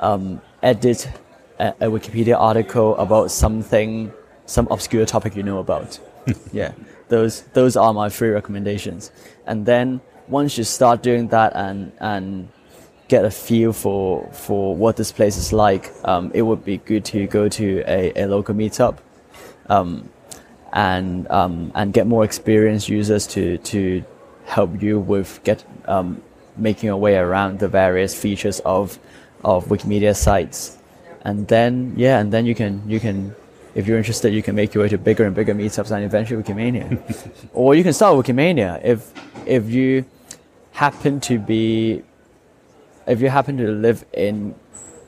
[0.00, 1.08] um, edit
[1.58, 4.12] a, a Wikipedia article about something,
[4.46, 5.98] some obscure topic you know about.
[6.52, 6.72] yeah,
[7.08, 9.12] those those are my three recommendations.
[9.46, 12.48] And then once you start doing that and and
[13.08, 17.04] get a feel for for what this place is like, um, it would be good
[17.06, 18.98] to go to a, a local meetup.
[19.68, 20.08] Um,
[20.72, 24.04] and um, and get more experienced users to to
[24.44, 26.22] help you with get um,
[26.56, 28.98] making your way around the various features of
[29.44, 30.78] of Wikimedia sites,
[31.22, 33.34] and then yeah, and then you can you can
[33.74, 36.42] if you're interested, you can make your way to bigger and bigger meetups and eventually
[36.42, 39.12] Wikimania, or you can start Wikimania if
[39.46, 40.04] if you
[40.72, 42.02] happen to be
[43.08, 44.54] if you happen to live in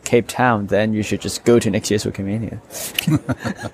[0.04, 2.58] Cape Town, then you should just go to next year's Wikimania.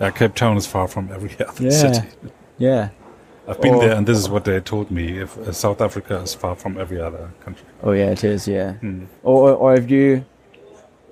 [0.00, 1.70] Yeah, Cape Town is far from every other Yeah.
[1.70, 2.06] city.
[2.58, 2.88] Yeah.
[3.48, 5.18] I've been Or- there, and this is what they told me.
[5.20, 7.64] If uh, South Africa is far from every other country.
[7.82, 8.46] Oh yeah, it is.
[8.46, 8.72] Yeah.
[8.74, 9.04] Hmm.
[9.22, 10.24] Or, or if you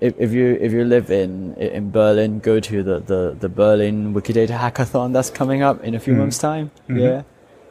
[0.03, 4.13] if, if you if you live in in Berlin, go to the, the, the Berlin
[4.15, 6.19] Wikidata hackathon that's coming up in a few Mhm.
[6.19, 6.71] months' time.
[6.89, 7.01] Mhm.
[7.01, 7.23] Yeah.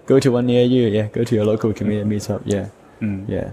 [0.08, 0.88] Go to one near you.
[0.88, 1.08] Yeah.
[1.13, 2.42] Go to your local Wikimedia meetup.
[2.46, 2.70] Yeah.
[3.00, 3.26] Hmm.
[3.28, 3.52] Yeah.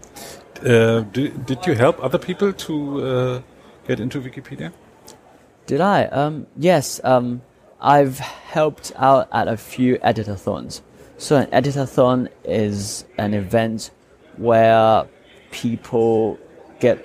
[0.62, 3.42] Uh, do, did you help other people to uh,
[3.86, 4.72] get into Wikipedia?
[5.66, 6.04] Did I?
[6.06, 7.00] Um, yes.
[7.04, 7.42] Um,
[7.80, 10.82] I've helped out at a few editathons.
[11.16, 13.90] So an editathon is an event
[14.36, 15.06] where
[15.50, 16.38] people
[16.78, 17.04] get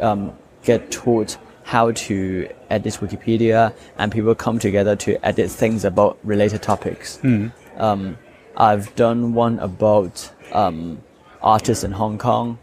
[0.00, 6.18] um, get taught how to edit Wikipedia, and people come together to edit things about
[6.24, 7.18] related topics.
[7.76, 8.18] Um,
[8.56, 11.02] I've done one about um,
[11.42, 12.58] artists in Hong Kong.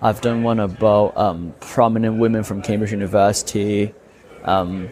[0.00, 3.94] I've done one about um, prominent women from Cambridge University.
[4.44, 4.88] Um,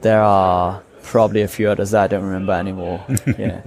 [0.00, 3.04] there are probably a few others that I don't remember anymore.
[3.38, 3.62] yeah,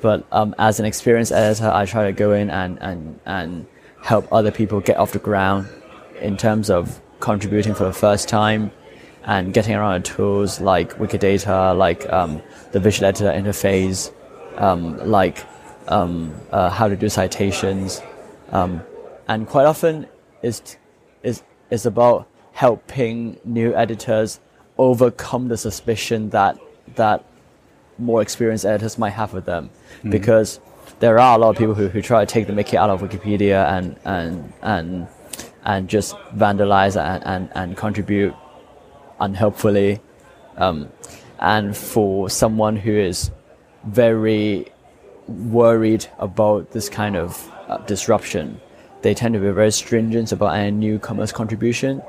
[0.00, 3.66] but um, as an experienced editor, I try to go in and, and and
[4.02, 5.68] help other people get off the ground
[6.20, 8.70] in terms of contributing for the first time
[9.24, 14.12] and getting around tools like Wikidata, like um, the visual editor interface,
[14.56, 15.44] um, like
[15.88, 18.00] um, uh, how to do citations,
[18.50, 18.82] um,
[19.28, 20.06] and quite often
[20.42, 20.62] is
[21.22, 24.40] is is about helping new editors
[24.78, 26.58] overcome the suspicion that
[26.94, 27.24] that
[27.98, 29.70] more experienced editors might have with them,
[30.10, 30.60] because
[31.00, 33.00] there are a lot of people who, who try to take the Mickey out of
[33.00, 35.08] Wikipedia and and and
[35.64, 38.34] and just vandalize and, and, and contribute
[39.18, 40.00] unhelpfully.
[40.56, 40.88] Um,
[41.40, 43.30] and for someone who is
[43.84, 44.66] very
[45.26, 48.60] worried about this kind of uh, disruption,
[49.02, 52.02] they tend to be very stringent about any newcomer's contribution,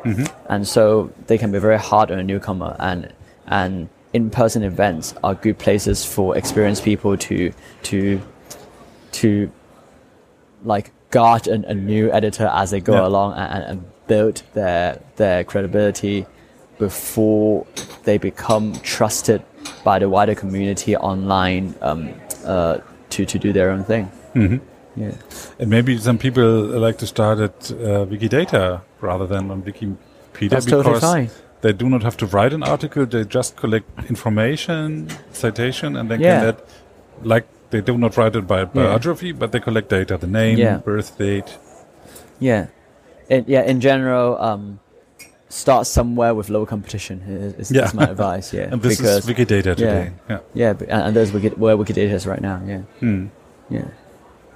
[0.50, 2.76] and so they can be very hard on a newcomer.
[2.80, 3.14] And
[3.48, 7.52] and in-person events are good places for experienced people to
[7.84, 8.22] to
[9.14, 9.52] to
[10.64, 13.08] like guard a, a new editor as they go Yeah.
[13.08, 16.26] along and, and build their their credibility
[16.78, 17.66] before
[18.04, 19.42] they become trusted
[19.84, 22.14] by the wider community online um,
[22.46, 22.78] uh,
[23.10, 24.12] to to do their own thing.
[24.36, 24.60] Mhm.
[24.98, 25.12] Yeah.
[25.60, 26.44] And maybe some people
[26.86, 31.30] like to start at uh, Wikidata rather than on Wikipedia That's because totally
[31.62, 33.06] they do not have to write an article.
[33.06, 36.52] They just collect information, citation, and then Yeah.
[36.52, 36.56] can
[37.24, 40.78] like they do not write it by biography, but they collect data, the name, Yeah.
[40.78, 41.58] birth date.
[42.40, 42.68] Yeah.
[43.30, 43.64] In, yeah.
[43.72, 44.80] In general, um,
[45.50, 47.22] start somewhere with low competition.
[47.28, 47.86] Is, is, Yeah.
[47.86, 48.54] is my advice.
[48.54, 48.70] Yeah.
[48.72, 50.12] And this because is Wikidata today.
[50.30, 50.40] Yeah.
[50.54, 52.62] yeah, but- and, and there's Wiki, where Wikidata is right now.
[52.66, 52.82] Yeah.
[53.00, 53.26] Hmm.
[53.70, 53.86] Yeah,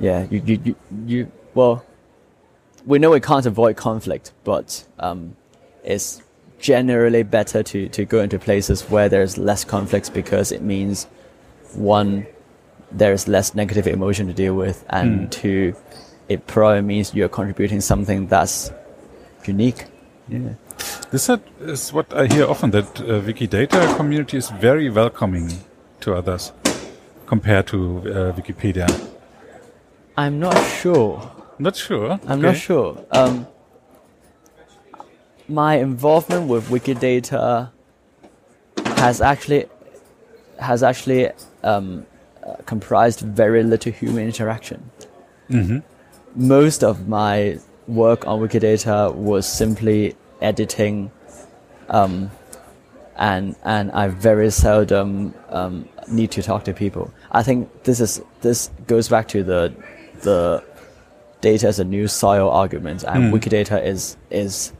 [0.01, 0.25] yeah.
[0.29, 1.31] You, you, you, you.
[1.53, 1.83] Well,
[2.85, 5.35] we know we can't avoid conflict, but um,
[5.83, 6.21] it's
[6.59, 11.07] generally better to to go into places where there's less conflicts because it means
[11.75, 12.25] one,
[12.91, 15.29] there's less negative emotion to deal with, and Hmm.
[15.29, 15.75] two,
[16.29, 18.71] it probably means you're contributing something that's
[19.45, 19.85] unique.
[20.29, 20.53] Yeah.
[21.11, 25.49] This is- is what I hear often that uh, Wikidata community is very welcoming
[26.01, 26.53] to others
[27.27, 28.87] compared to uh, Wikipedia.
[30.17, 31.32] I'm not sure.
[31.60, 32.12] Not sure.
[32.28, 32.41] I'm Okay.
[32.47, 32.97] not sure.
[33.12, 33.47] Um,
[35.47, 37.69] my involvement with Wikidata
[38.97, 39.65] has actually
[40.60, 41.30] has actually
[41.63, 42.06] um,
[42.45, 44.89] uh, comprised very little human interaction.
[45.50, 45.84] Mhm.
[46.36, 51.12] Most of my work on Wikidata was simply editing,
[51.89, 52.32] um,
[53.17, 57.12] and and I very seldom um, need to talk to people.
[57.32, 59.74] I think this is this goes back to the
[60.21, 60.63] the
[61.41, 63.39] data as a new soil argument, and Mm.
[63.39, 64.73] Wikidata is is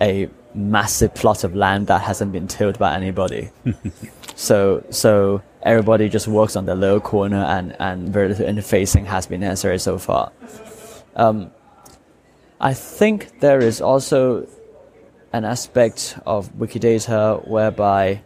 [0.00, 3.50] a massive plot of land that hasn't been tilled by anybody.
[4.34, 9.26] so so everybody just works on the little corner and, and very little interfacing has
[9.26, 10.32] been necessary so far.
[11.16, 11.50] Um,
[12.60, 14.46] I think there is also
[15.32, 18.22] an aspect of Wikidata whereby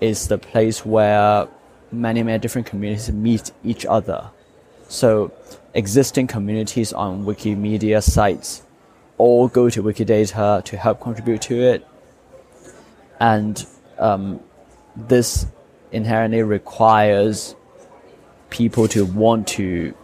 [0.00, 1.48] it's the place where
[1.90, 4.30] many, many different communities meet each other.
[4.88, 5.32] So
[5.76, 8.62] existing communities on Wikimedia sites
[9.18, 11.86] all go to Wikidata to help contribute to it.
[13.20, 13.64] And
[13.98, 14.40] um,
[14.96, 15.46] this
[15.92, 17.54] inherently requires
[18.50, 19.94] people to want to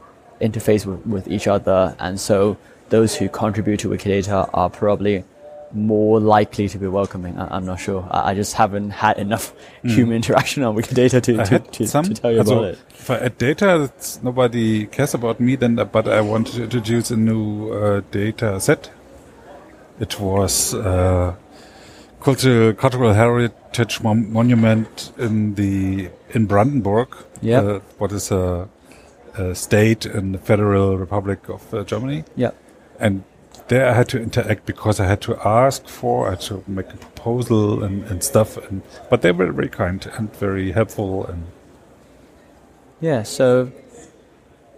[0.40, 1.96] interface with, with each other.
[1.98, 2.58] And so
[2.90, 5.24] those who contribute to Wikidata are probably
[5.74, 7.38] more likely to be welcoming.
[7.38, 8.06] I, am not sure.
[8.10, 9.90] I, I, just haven't had enough mm.
[9.90, 12.78] human interaction on Wikidata to, to, to, some, to, tell you also, about it.
[12.90, 17.16] If I add data, nobody cares about me then, but I want to introduce a
[17.16, 18.90] new uh, data set.
[20.00, 21.34] It was uh,
[22.20, 27.08] cultural, cultural heritage mon monument in the in Brandenburg.
[27.40, 27.60] Yeah.
[27.60, 28.68] Uh, what is a,
[29.36, 32.24] a, state in the Federal Republic of uh, Germany.
[32.36, 32.52] Yeah.
[33.00, 33.24] And
[33.68, 36.92] there I had to interact because I had to ask for, I had to make
[36.92, 38.56] a proposal and, and stuff.
[38.56, 41.26] And but they were very kind and very helpful.
[41.26, 41.46] And
[43.00, 43.70] yeah, so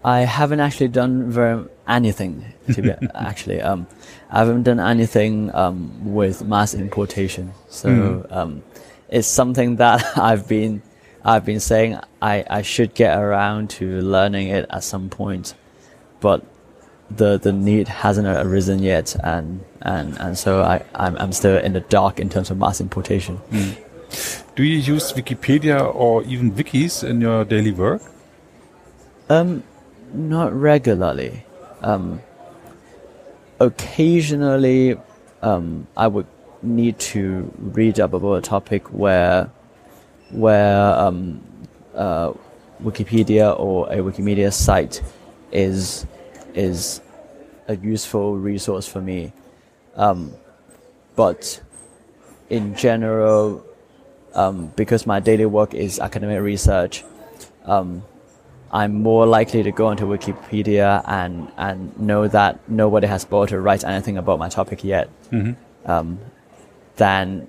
[0.05, 3.61] I haven't actually done very anything to be actually.
[3.61, 3.87] Um,
[4.31, 7.53] I haven't done anything um, with mass importation.
[7.69, 8.33] So mm.
[8.33, 8.63] um,
[9.09, 10.83] it's something that I've been
[11.25, 15.55] I've been saying I, I should get around to learning it at some point,
[16.21, 16.45] but
[17.11, 21.73] the the need hasn't arisen yet, and and and so I I'm, I'm still in
[21.73, 23.41] the dark in terms of mass importation.
[23.51, 23.77] Mm.
[24.55, 28.03] Do you use Wikipedia or even wikis in your daily work?
[29.29, 29.65] Um,
[30.13, 31.45] not regularly.
[31.83, 32.21] Um,
[33.59, 34.97] occasionally,
[35.43, 36.27] um, I would
[36.63, 39.51] need to read up about a topic where
[40.31, 41.43] where um,
[41.95, 42.33] uh,
[42.83, 45.03] Wikipedia or a Wikimedia site
[45.53, 46.07] is
[46.55, 47.01] is
[47.69, 49.33] a useful resource for me.
[49.97, 50.33] Um,
[51.17, 51.61] but
[52.51, 53.65] in general,
[54.35, 57.05] um, because my daily work is academic research,
[57.65, 58.03] um,
[58.73, 63.61] I'm more likely to go onto Wikipedia and, and know that nobody has bothered to
[63.61, 65.53] write anything about my topic yet, mm-hmm.
[65.87, 66.19] Um,
[66.97, 67.47] than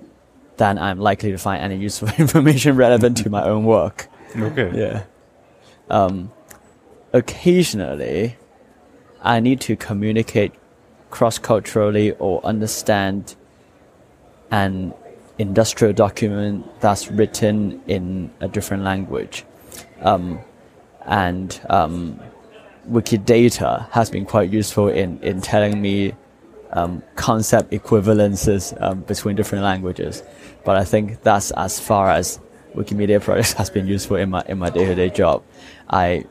[0.58, 4.08] than I'm likely to find any useful information relevant to my own work.
[4.36, 4.70] Okay.
[4.74, 5.04] Yeah.
[5.88, 6.32] Um,
[7.12, 8.36] occasionally,
[9.26, 10.52] I need to communicate
[11.10, 13.34] cross culturally or understand
[14.52, 14.94] an
[15.36, 19.44] industrial document that's written in a different language.
[20.00, 20.38] Um,
[21.04, 22.20] and um,
[22.88, 26.14] Wikidata has been quite useful in, in telling me
[26.70, 30.22] um, concept equivalences um, between different languages.
[30.64, 32.38] But I think that's as far as
[32.76, 35.42] Wikimedia Project has been useful in my in my day to day job.
[35.88, 36.26] I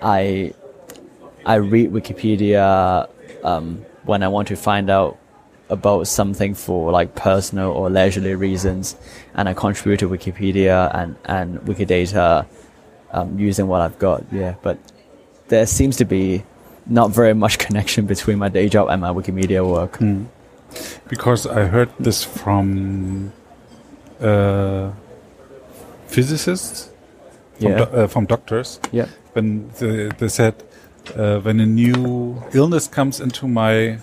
[0.00, 0.54] I
[1.44, 3.08] I read Wikipedia
[3.44, 5.18] um, when I want to find out
[5.68, 8.96] about something for like personal or leisurely reasons,
[9.34, 12.46] and I contribute to Wikipedia and and Wikidata
[13.12, 14.24] um, using what I've got.
[14.32, 14.78] Yeah, but
[15.48, 16.44] there seems to be
[16.86, 19.98] not very much connection between my day job and my Wikimedia work.
[19.98, 20.26] Mm.
[21.08, 23.32] Because I heard this from
[24.20, 24.92] uh,
[26.06, 26.90] physicists,
[27.58, 27.78] from, yeah.
[27.78, 28.78] do uh, from doctors.
[28.92, 29.06] Yeah.
[29.32, 30.62] When they, they said
[31.16, 33.98] uh, when a new illness comes into my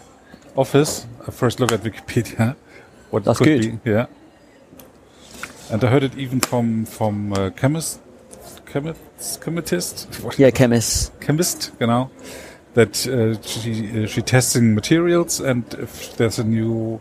[0.56, 2.56] office, I first look at Wikipedia.
[3.10, 3.84] What That's could good.
[3.84, 4.08] be, yeah.
[5.72, 8.00] And I heard it even from from uh, chemists,
[8.66, 10.08] chemists, chemist,
[10.38, 12.10] yeah, chemist, chemist, genau.
[12.74, 17.00] That uh, she uh, she testing materials, and if there's a new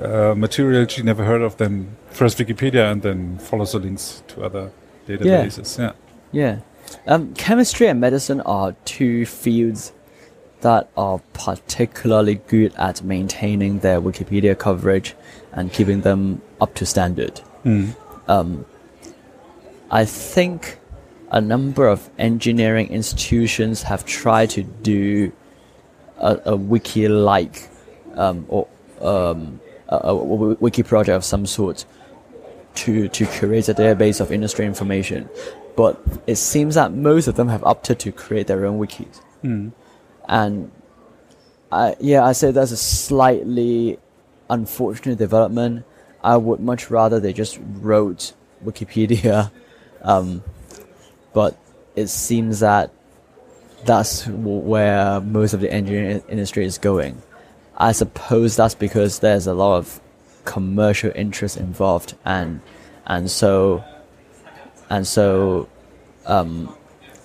[0.00, 4.42] uh, material she never heard of, then first Wikipedia, and then follows the links to
[4.42, 4.70] other
[5.06, 5.78] databases.
[5.78, 5.92] Yeah,
[6.32, 6.42] yeah.
[6.42, 6.58] yeah.
[7.06, 9.92] Um, chemistry and medicine are two fields
[10.60, 15.14] that are particularly good at maintaining their Wikipedia coverage
[15.52, 17.40] and keeping them up to standard.
[17.64, 17.96] Mm.
[18.28, 18.64] Um,
[19.90, 20.78] I think
[21.30, 25.32] a number of engineering institutions have tried to do
[26.18, 27.68] a, a wiki-like
[28.14, 28.68] um, or
[29.00, 31.84] um, a, a, wiki project of some sort
[32.74, 35.28] to to create a database of industry information
[35.76, 39.20] but it seems that most of them have opted to create their own wikis.
[39.42, 39.72] Mm.
[40.28, 40.70] And
[41.70, 43.98] I, yeah, I say that's a slightly
[44.50, 45.84] unfortunate development.
[46.22, 49.50] I would much rather they just wrote Wikipedia,
[50.02, 50.44] um,
[51.32, 51.56] but
[51.96, 52.92] it seems that
[53.84, 57.20] that's where most of the engineering industry is going.
[57.76, 60.00] I suppose that's because there's a lot of
[60.44, 62.60] commercial interest involved, and
[63.06, 63.82] and so
[64.92, 65.68] and so
[66.26, 66.68] um,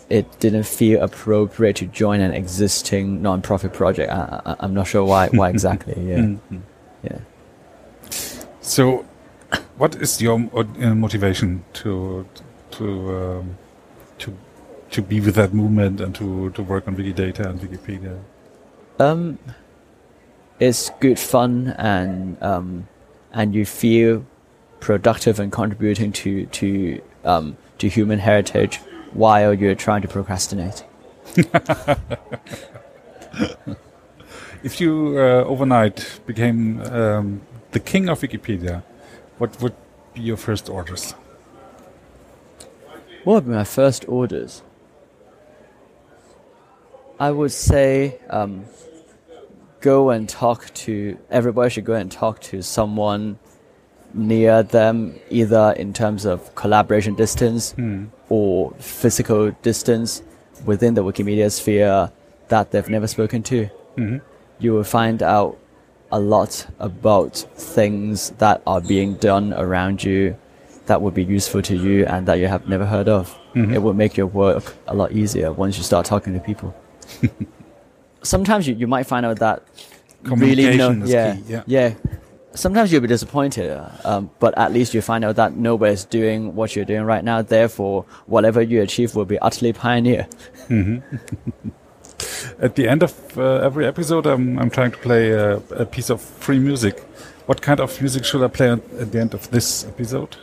[0.10, 4.10] it didn't feel appropriate to join an existing non-profit project.
[4.12, 5.94] I, I'm not sure why why exactly.
[6.12, 6.62] Yeah, Mhm.
[7.04, 7.20] yeah.
[8.62, 9.06] So,
[9.78, 12.26] what is your uh, motivation to
[12.72, 12.86] to
[13.20, 13.58] um,
[14.20, 14.32] to
[14.92, 18.18] to be with that movement and to to work on Wikidata and Wikipedia?
[19.00, 19.38] Um,
[20.60, 22.88] it's good fun and um,
[23.34, 24.24] and you feel
[24.80, 28.78] productive and contributing to to um, to human heritage
[29.14, 30.84] while you're trying to procrastinate.
[34.64, 37.42] If you uh, overnight became um,
[37.72, 38.84] the king of Wikipedia,
[39.38, 39.76] what would
[40.16, 41.12] be your first orders?
[43.24, 44.64] What would be my first orders?
[47.20, 48.66] I would say um,
[49.80, 53.38] go and talk to everybody should go and talk to someone
[54.18, 57.76] near them, either in terms of collaboration distance
[58.30, 60.22] or physical distance
[60.66, 62.12] within the Wikimedia sphere
[62.50, 63.70] that they've never spoken to.
[63.98, 64.22] Mhm.
[64.60, 65.58] You will find out
[66.12, 70.36] a lot about things that are being done around you
[70.88, 73.38] that would be useful to you and that you have never heard of.
[73.56, 76.76] It will make your work a lot easier once you start talking to people.
[78.22, 79.64] Sometimes you, you might find out that
[80.24, 81.94] really no, Communication is yeah, key, yeah.
[82.58, 83.70] Sometimes you'll be disappointed,
[84.04, 87.44] um, but at least you find out that nobody's doing what you're doing right now.
[87.44, 90.28] Therefore, whatever you achieve will be utterly pioneer.
[92.60, 96.10] At the end of uh, every episode, I'm, I'm trying to play a, a piece
[96.10, 97.00] of free music.
[97.46, 100.36] What kind of music should I play at, the end of this episode?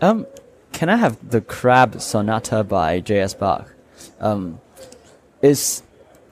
[0.00, 0.26] Um,
[0.72, 3.34] can I have the Crab Sonata by J.S.
[3.34, 3.74] Bach?
[4.20, 4.60] Um,
[5.42, 5.82] is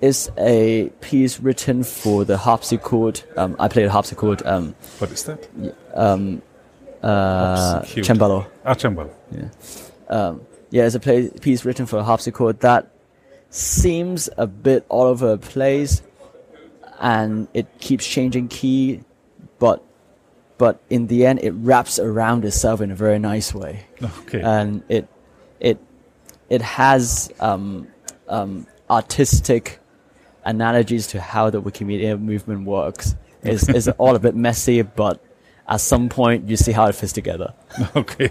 [0.00, 3.22] is a piece written for the harpsichord.
[3.36, 4.42] Um, I played harpsichord.
[4.46, 5.48] Um, What is that?
[5.94, 6.42] um,
[7.02, 8.46] uh, cembalo.
[8.64, 9.10] Ah, cembalo.
[9.30, 9.48] Yeah.
[10.08, 10.40] Um,
[10.70, 12.90] yeah, it's a play, piece written for harpsichord that
[13.50, 16.02] seems a bit all over the place,
[17.00, 19.00] and it keeps changing key,
[19.58, 19.82] but
[20.58, 24.40] but in the end, it wraps around itself in a very nice way, Okay.
[24.42, 25.08] and it
[25.58, 25.78] it
[26.48, 27.88] it has um,
[28.28, 29.80] um, artistic
[30.44, 33.16] analogies to how the Wikimedia movement works.
[33.42, 35.22] It's, it's all a bit messy, but
[35.68, 37.54] at some point you see how it fits together.
[37.96, 38.30] okay.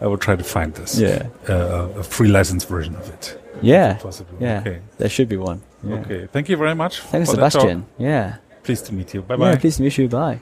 [0.00, 0.98] I will try to find this.
[0.98, 1.28] Yeah.
[1.48, 3.40] Uh, a free license version of it.
[3.62, 3.94] Yeah.
[3.94, 4.36] Possible.
[4.40, 4.60] Yeah.
[4.60, 4.80] Okay.
[4.98, 5.62] There should be one.
[5.84, 5.96] Yeah.
[5.96, 6.26] Okay.
[6.26, 7.00] Thank you very much.
[7.00, 7.62] Thanks, for that talk.
[7.62, 7.86] Sebastian.
[7.98, 8.36] Yeah.
[8.64, 9.22] Pleased to meet you.
[9.22, 9.50] Bye bye.
[9.50, 10.08] Yeah, pleased to meet you.
[10.08, 10.40] Bye.